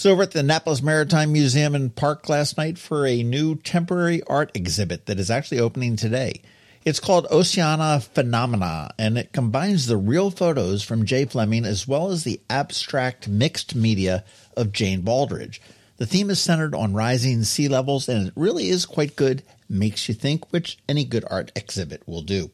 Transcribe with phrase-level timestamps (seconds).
[0.00, 4.22] So, over at the Annapolis Maritime Museum and Park last night for a new temporary
[4.22, 6.40] art exhibit that is actually opening today.
[6.86, 12.10] It's called Oceana Phenomena, and it combines the real photos from Jay Fleming as well
[12.10, 14.24] as the abstract mixed media
[14.56, 15.60] of Jane Baldridge.
[15.98, 19.42] The theme is centered on rising sea levels, and it really is quite good.
[19.68, 22.50] Makes you think, which any good art exhibit will do.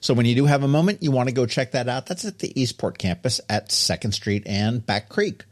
[0.00, 2.06] So when you do have a moment, you want to go check that out.
[2.06, 5.42] That's at the Eastport campus at 2nd Street and Back Creek.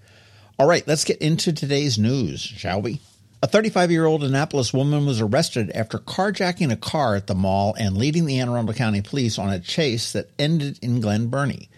[0.58, 3.00] All right, let's get into today's news, shall we?
[3.42, 7.74] A 35 year old Annapolis woman was arrested after carjacking a car at the mall
[7.78, 11.68] and leading the Anne Arundel County Police on a chase that ended in Glen Burnie.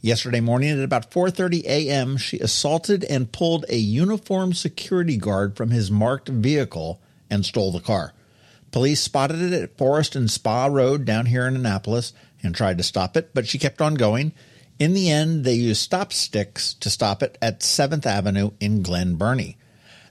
[0.00, 5.70] Yesterday morning at about 4:30 a.m., she assaulted and pulled a uniformed security guard from
[5.70, 8.14] his marked vehicle and stole the car.
[8.70, 12.84] Police spotted it at Forest and Spa Road down here in Annapolis and tried to
[12.84, 14.32] stop it, but she kept on going.
[14.78, 19.16] In the end, they used stop sticks to stop it at 7th Avenue in Glen
[19.16, 19.56] Burnie.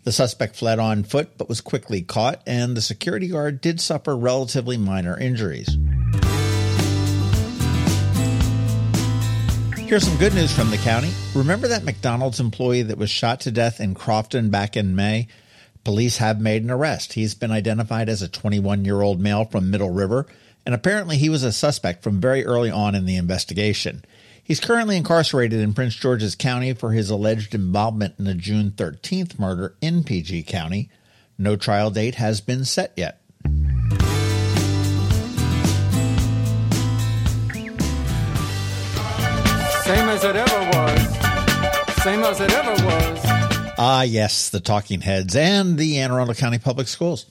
[0.04, 4.16] The suspect fled on foot but was quickly caught, and the security guard did suffer
[4.16, 5.78] relatively minor injuries.
[9.78, 11.12] Here's some good news from the county.
[11.36, 15.28] Remember that McDonald's employee that was shot to death in Crofton back in May?
[15.84, 17.14] Police have made an arrest.
[17.14, 20.28] He's been identified as a 21 year old male from Middle River,
[20.66, 24.06] and apparently he was a suspect from very early on in the investigation.
[24.44, 29.40] He's currently incarcerated in Prince George's County for his alleged involvement in the June 13th
[29.40, 30.90] murder in PG County.
[31.38, 33.22] No trial date has been set yet.
[39.84, 42.04] Same as it ever was.
[42.04, 43.20] Same as it ever was.
[43.78, 47.26] Ah, yes, the Talking Heads and the Anne Arundel County Public Schools.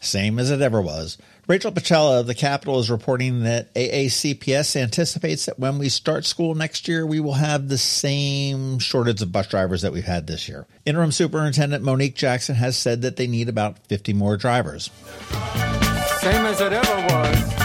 [0.00, 1.18] Same as it ever was.
[1.48, 6.56] Rachel Pacella of the Capital is reporting that AACPS anticipates that when we start school
[6.56, 10.48] next year, we will have the same shortage of bus drivers that we've had this
[10.48, 10.66] year.
[10.84, 14.90] Interim Superintendent Monique Jackson has said that they need about 50 more drivers.
[16.18, 17.56] Same as it ever was.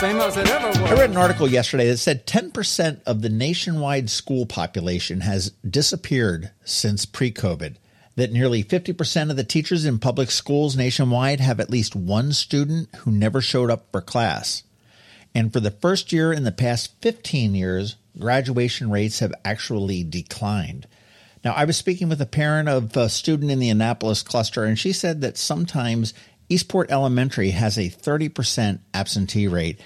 [0.00, 0.90] Same as it ever was.
[0.90, 6.50] I read an article yesterday that said 10% of the nationwide school population has disappeared
[6.64, 7.76] since pre COVID
[8.16, 12.88] that nearly 50% of the teachers in public schools nationwide have at least one student
[12.96, 14.62] who never showed up for class.
[15.34, 20.86] And for the first year in the past 15 years, graduation rates have actually declined.
[21.44, 24.78] Now, I was speaking with a parent of a student in the Annapolis cluster, and
[24.78, 26.14] she said that sometimes
[26.48, 29.78] Eastport Elementary has a 30% absentee rate.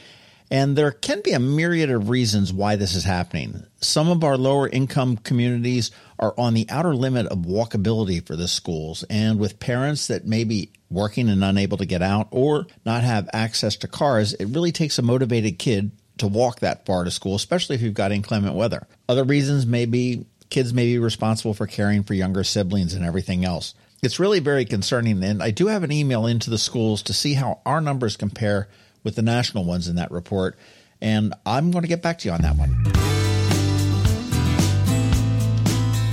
[0.51, 3.65] And there can be a myriad of reasons why this is happening.
[3.81, 8.49] Some of our lower income communities are on the outer limit of walkability for the
[8.49, 13.05] schools, and with parents that may be working and unable to get out or not
[13.05, 17.11] have access to cars, it really takes a motivated kid to walk that far to
[17.13, 18.87] school, especially if you've got inclement weather.
[19.09, 23.45] Other reasons may be kids may be responsible for caring for younger siblings and everything
[23.45, 23.75] else.
[24.03, 27.35] It's really very concerning, and I do have an email into the schools to see
[27.35, 28.69] how our numbers compare
[29.03, 30.59] with the national ones in that report.
[31.01, 32.71] And I'm going to get back to you on that one.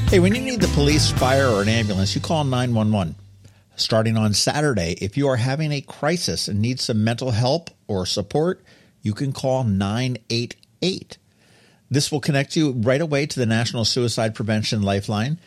[0.09, 3.15] Hey, when you need the police, fire, or an ambulance, you call 911.
[3.75, 8.05] Starting on Saturday, if you are having a crisis and need some mental help or
[8.05, 8.63] support,
[9.01, 11.17] you can call 988.
[11.91, 15.39] This will connect you right away to the National Suicide Prevention Lifeline.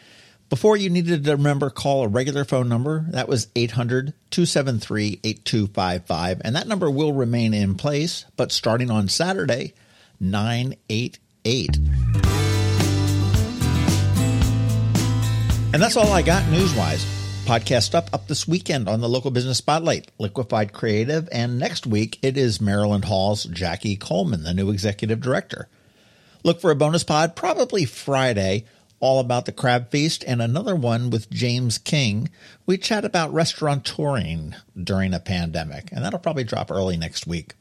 [0.50, 3.06] Before you needed to remember, call a regular phone number.
[3.10, 6.42] That was 800 273 8255.
[6.44, 9.74] And that number will remain in place, but starting on Saturday,
[10.18, 11.76] 988.
[15.72, 17.04] And that's all I got news wise.
[17.44, 22.18] Podcast up up this weekend on the local business spotlight, Liquified Creative, and next week
[22.22, 25.68] it is Maryland Hall's Jackie Coleman, the new executive director.
[26.42, 28.64] Look for a bonus pod probably Friday
[29.00, 32.28] all about the crab feast, and another one with James King.
[32.66, 37.54] We chat about restaurateuring during a pandemic, and that'll probably drop early next week.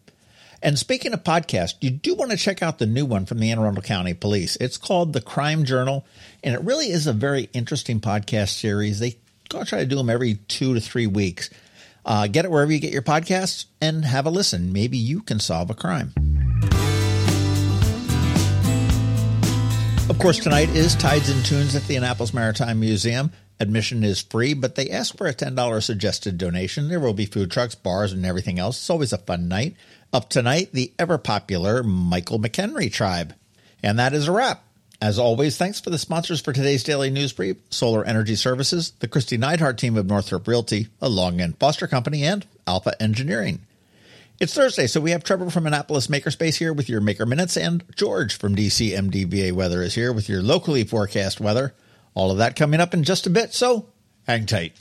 [0.62, 3.50] And speaking of podcasts, you do want to check out the new one from the
[3.50, 4.58] Anne Arundel County Police.
[4.58, 6.06] It's called The Crime Journal,
[6.44, 9.00] and it really is a very interesting podcast series.
[9.00, 9.16] They
[9.50, 11.50] try to do them every two to three weeks.
[12.06, 14.74] Uh, get it wherever you get your podcasts and have a listen.
[14.74, 16.14] Maybe you can solve a crime.
[20.20, 23.32] Of course, tonight is Tides and Tunes at the Annapolis Maritime Museum.
[23.62, 26.90] Admission is free, but they ask for a $10 suggested donation.
[26.90, 28.78] There will be food trucks, bars, and everything else.
[28.80, 29.78] It's always a fun night.
[30.12, 33.34] Up tonight, the ever popular Michael McHenry Tribe.
[33.82, 34.62] And that is a wrap.
[35.02, 39.08] As always, thanks for the sponsors for today's daily news brief Solar Energy Services, the
[39.08, 43.62] Kristi Neidhardt team of Northrop Realty, a Long and Foster Company, and Alpha Engineering.
[44.42, 47.84] It's Thursday, so we have Trevor from Annapolis Makerspace here with your Maker Minutes, and
[47.94, 51.76] George from DC MDVA Weather is here with your locally forecast weather.
[52.14, 53.90] All of that coming up in just a bit, so
[54.26, 54.78] hang tight.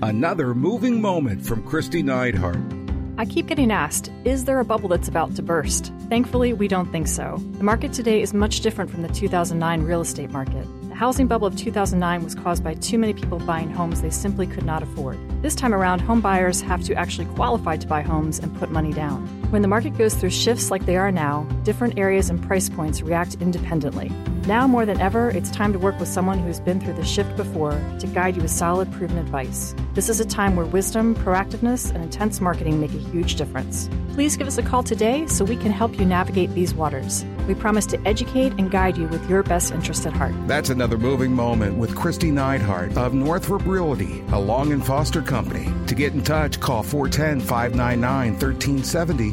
[0.00, 2.82] Another moving moment from Kristi Neidhardt.
[3.18, 5.92] I keep getting asked, is there a bubble that's about to burst?
[6.08, 7.36] Thankfully, we don't think so.
[7.58, 10.66] The market today is much different from the 2009 real estate market.
[11.02, 14.46] The housing bubble of 2009 was caused by too many people buying homes they simply
[14.46, 15.18] could not afford.
[15.42, 18.92] This time around, home buyers have to actually qualify to buy homes and put money
[18.92, 19.41] down.
[19.52, 23.02] When the market goes through shifts like they are now, different areas and price points
[23.02, 24.10] react independently.
[24.46, 27.36] Now more than ever, it's time to work with someone who's been through the shift
[27.36, 29.74] before to guide you with solid, proven advice.
[29.92, 33.90] This is a time where wisdom, proactiveness, and intense marketing make a huge difference.
[34.14, 37.24] Please give us a call today so we can help you navigate these waters.
[37.46, 40.34] We promise to educate and guide you with your best interest at heart.
[40.46, 45.72] That's another moving moment with Kristi Neidhardt of Northrop Realty, a Long and Foster company.
[45.86, 49.30] To get in touch, call 410 599 1370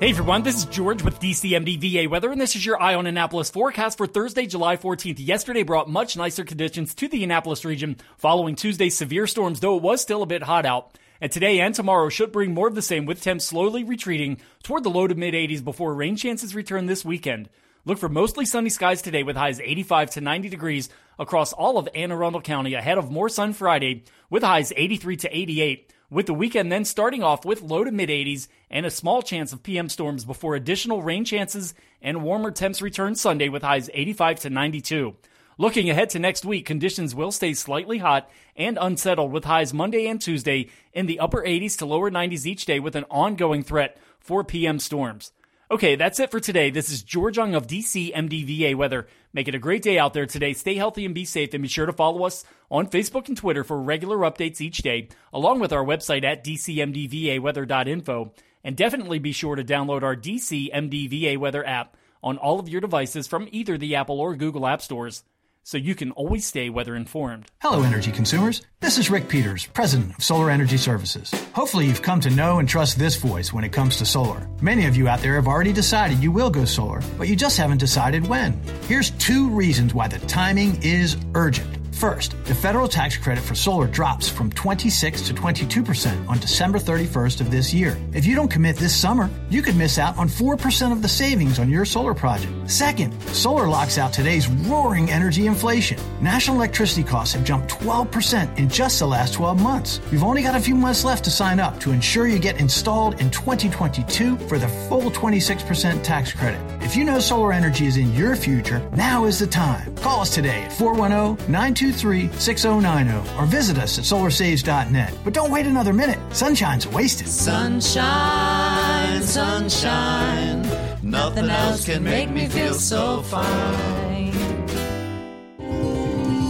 [0.00, 3.08] Hey everyone, this is George with DCMD VA Weather, and this is your Eye on
[3.08, 5.16] Annapolis forecast for Thursday, July 14th.
[5.18, 9.82] Yesterday brought much nicer conditions to the Annapolis region following Tuesday's severe storms, though it
[9.82, 10.96] was still a bit hot out.
[11.20, 14.84] And today and tomorrow should bring more of the same, with temps slowly retreating toward
[14.84, 17.48] the low to mid 80s before rain chances return this weekend.
[17.84, 21.88] Look for mostly sunny skies today with highs 85 to 90 degrees across all of
[21.92, 26.34] Anne Arundel County ahead of more sun Friday with highs 83 to 88 with the
[26.34, 29.88] weekend then starting off with low to mid 80s and a small chance of PM
[29.88, 35.16] storms before additional rain chances and warmer temps return Sunday with highs 85 to 92.
[35.60, 40.06] Looking ahead to next week, conditions will stay slightly hot and unsettled with highs Monday
[40.06, 43.98] and Tuesday in the upper 80s to lower 90s each day with an ongoing threat
[44.20, 45.32] for PM storms.
[45.70, 46.70] Okay, that's it for today.
[46.70, 49.06] This is George Young of DC MDVA Weather.
[49.34, 50.54] Make it a great day out there today.
[50.54, 53.62] Stay healthy and be safe, and be sure to follow us on Facebook and Twitter
[53.62, 58.32] for regular updates each day, along with our website at dcmdvaweather.info.
[58.64, 62.80] And definitely be sure to download our DC MDVA Weather app on all of your
[62.80, 65.22] devices from either the Apple or Google App Stores
[65.62, 67.46] so you can always stay weather informed.
[67.60, 68.62] Hello, energy consumers.
[68.80, 71.30] This is Rick Peters, President of Solar Energy Services.
[71.52, 74.48] Hopefully, you've come to know and trust this voice when it comes to solar.
[74.60, 77.56] Many of you out there have already decided you will go solar, but you just
[77.56, 78.60] haven't decided when.
[78.82, 81.77] Here's two reasons why the timing is urgent.
[81.98, 87.40] First, the federal tax credit for solar drops from 26 to 22% on December 31st
[87.40, 87.98] of this year.
[88.12, 91.58] If you don't commit this summer, you could miss out on 4% of the savings
[91.58, 92.52] on your solar project.
[92.70, 95.98] Second, solar locks out today's roaring energy inflation.
[96.20, 100.00] National electricity costs have jumped 12% in just the last 12 months.
[100.12, 103.20] You've only got a few months left to sign up to ensure you get installed
[103.20, 106.60] in 2022 for the full 26% tax credit.
[106.80, 109.96] If you know solar energy is in your future, now is the time.
[109.96, 115.14] Call us today at 410 923 6090 or visit us at solarsaves.net.
[115.24, 116.18] But don't wait another minute.
[116.34, 117.28] Sunshine's wasted.
[117.28, 120.62] Sunshine, sunshine.
[121.02, 124.34] Nothing else can make me feel so fine.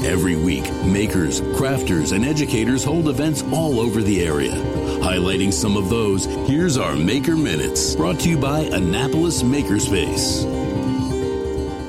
[0.04, 4.52] Every week, makers, crafters, and educators hold events all over the area.
[5.02, 10.67] Highlighting some of those, here's our Maker Minutes, brought to you by Annapolis Makerspace.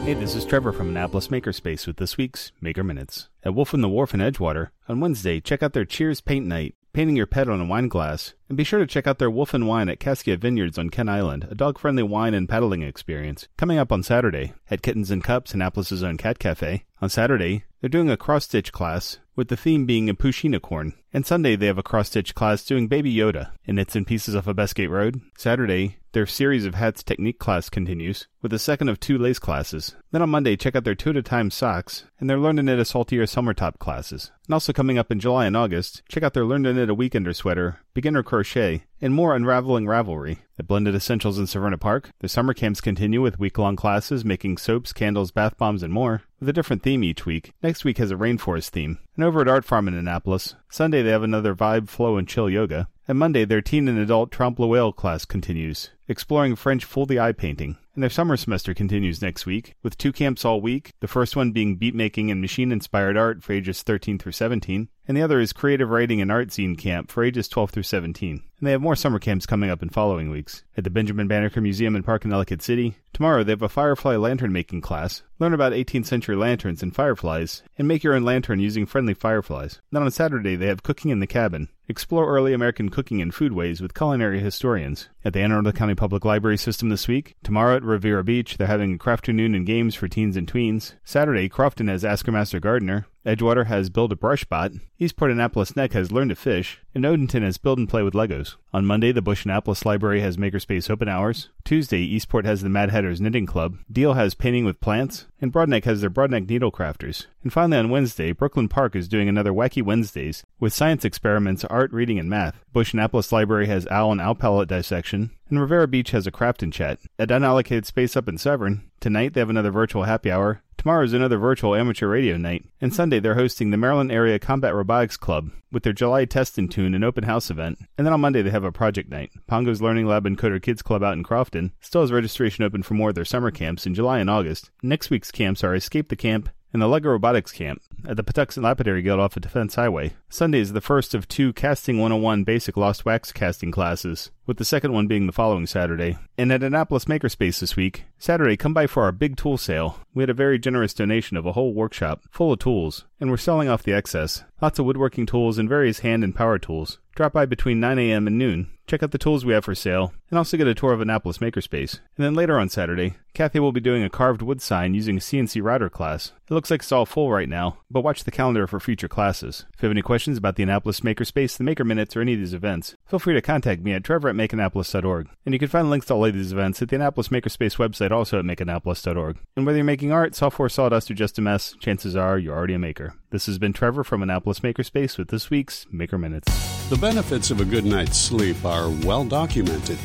[0.10, 3.30] Hey, this is Trevor from Annapolis Makerspace with this week's Maker Minutes.
[3.44, 6.74] At Wolf in the Wharf in Edgewater, on Wednesday, check out their Cheers Paint Night,
[6.94, 9.54] painting your pet on a wine glass, and be sure to check out their Wolf
[9.54, 13.48] and Wine at Cascia Vineyards on Kent Island, a dog-friendly wine and paddling experience.
[13.58, 16.84] Coming up on Saturday, at Kittens and Cups, Annapolis' own cat cafe.
[17.02, 20.94] On Saturday, they're doing a cross-stitch class, with the theme being a Pusheenicorn.
[21.14, 24.48] And Sunday, they have a cross-stitch class doing Baby Yoda and Knits and Pieces off
[24.48, 25.22] of Bestgate Road.
[25.38, 29.96] Saturday, their series of hats technique class continues, with the second of two lace classes.
[30.12, 32.64] Then on Monday, check out their two at a time socks, and their Learn to
[32.64, 34.32] Knit a Saltier Summer Top classes.
[34.48, 36.96] And also coming up in July and August, check out their Learn to Knit a
[36.96, 40.38] Weekender sweater, beginner curve crochet, and more unraveling ravelry.
[40.58, 44.60] At Blended Essentials in Severna Park, the summer camps continue with week long classes making
[44.60, 47.52] soaps, candles, bath bombs, and more, with a different theme each week.
[47.62, 48.98] Next week has a rainforest theme.
[49.18, 52.50] And over at Art Farm in Annapolis, Sunday they have another vibe, flow, and chill
[52.50, 52.88] yoga.
[53.10, 57.34] And Monday, their teen and adult Trompe l'oeil class continues, exploring French full the eye
[57.34, 57.76] painting.
[58.00, 61.52] And their summer semester continues next week, with two camps all week, the first one
[61.52, 65.42] being beat making and machine inspired art for ages 13 through 17, and the other
[65.42, 68.44] is creative writing and art zine camp for ages 12 through 17.
[68.60, 70.64] And they have more summer camps coming up in following weeks.
[70.78, 74.18] At the Benjamin Banneker Museum and Park in Ellicott City, tomorrow they have a firefly
[74.18, 75.24] lantern making class.
[75.40, 79.82] Learn about 18th century lanterns and fireflies, and make your own lantern using friendly fireflies.
[79.92, 81.70] Then on Saturday they have cooking in the cabin.
[81.88, 85.10] Explore early American cooking and food ways with culinary historians.
[85.26, 88.68] At the Anne Arundel County Public Library System this week, tomorrow at Riviera Beach, they're
[88.68, 90.94] having a craft afternoon and games for teens and tweens.
[91.04, 93.06] Saturday, Crofton has Ask Your Master Gardener.
[93.26, 94.72] Edgewater has Build a Brush Bot.
[94.98, 96.80] Eastport Annapolis Neck has Learn to Fish.
[96.96, 98.56] And Odenton has Build and Play with Legos.
[98.74, 101.50] On Monday, the Busch Annapolis Library has Makerspace open hours.
[101.66, 103.78] Tuesday, Eastport has the Mad Hatters Knitting Club.
[103.92, 105.26] Deal has Painting with Plants.
[105.42, 107.28] And Broadneck has their Broadneck Needle Crafters.
[107.44, 111.92] And finally, on Wednesday, Brooklyn Park is doing another Wacky Wednesdays with science experiments, art,
[111.92, 112.64] reading, and math.
[112.72, 115.32] Busch Annapolis Library has Owl and Owl Pellet Dissection.
[115.50, 117.00] And Riviera Beach has a craft and chat.
[117.18, 120.62] At unallocated space up in Severn, tonight they have another virtual happy hour.
[120.78, 122.66] Tomorrow is another virtual amateur radio night.
[122.80, 126.72] And Sunday they're hosting the Maryland Area Combat Robotics Club with their July Test and
[126.72, 127.80] Tune and open house event.
[127.98, 129.32] And then on Monday they have a project night.
[129.48, 132.94] Pongo's Learning Lab and Coder Kids Club out in Crofton still has registration open for
[132.94, 134.70] more of their summer camps in July and August.
[134.84, 138.64] Next week's camps are Escape the Camp, and the LEGO Robotics Camp at the Patuxent
[138.64, 140.14] Lapidary Guild off of Defense Highway.
[140.30, 144.66] Sunday is the first of two Casting 101 basic lost wax casting classes, with the
[144.66, 146.18] second one being the following Saturday.
[146.38, 150.00] And at Annapolis Makerspace this week, Saturday, come by for our big tool sale.
[150.14, 153.38] We had a very generous donation of a whole workshop full of tools, and we're
[153.38, 154.44] selling off the excess.
[154.62, 157.00] Lots of woodworking tools and various hand and power tools.
[157.20, 158.28] Drop by between 9 a.m.
[158.28, 158.72] and noon.
[158.88, 161.40] Check out the tools we have for sale, and also get a tour of Annapolis
[161.40, 162.00] Makerspace.
[162.16, 165.20] And then later on Saturday, Kathy will be doing a carved wood sign using a
[165.20, 166.32] CNC router class.
[166.50, 169.66] It looks like it's all full right now, but watch the calendar for future classes.
[169.74, 172.40] If you have any questions about the Annapolis Makerspace, the Maker Minutes, or any of
[172.40, 175.28] these events, feel free to contact me at trevor at makeannapolis.org.
[175.46, 178.12] And you can find links to all of these events at the Annapolis Makerspace website,
[178.12, 179.40] also at makeannapolis.org.
[179.58, 182.76] And whether you're making art, software, sawdust, or just a mess, chances are you're already
[182.76, 183.14] a maker.
[183.32, 186.90] This has been Trevor from Annapolis Makerspace with this week's Maker Minutes.
[186.90, 190.00] The benefits of a good night's sleep are well documented.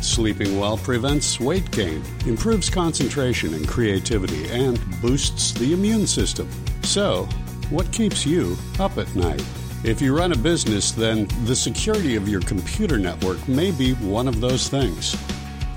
[0.00, 6.48] Sleeping well prevents weight gain, improves concentration and creativity, and boosts the immune system.
[6.82, 7.28] So,
[7.68, 9.44] what keeps you up at night?
[9.84, 14.26] If you run a business, then the security of your computer network may be one
[14.26, 15.16] of those things.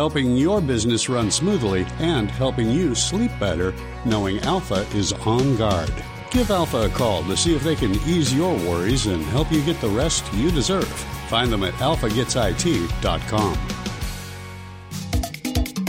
[0.00, 3.74] helping your business run smoothly and helping you sleep better
[4.06, 5.92] knowing Alpha is on guard.
[6.30, 9.62] Give Alpha a call to see if they can ease your worries and help you
[9.62, 10.88] get the rest you deserve.
[11.28, 13.58] Find them at alphagetsit.com.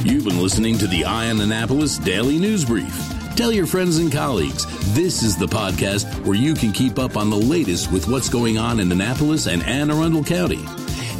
[0.04, 2.94] You've been listening to the Eye on Annapolis Daily News Brief.
[3.38, 7.30] Tell your friends and colleagues this is the podcast where you can keep up on
[7.30, 10.81] the latest with what's going on in Annapolis and Anne Arundel County.